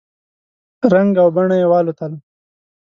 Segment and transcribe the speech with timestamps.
[0.93, 2.17] رنګ او بڼه یې والوتله!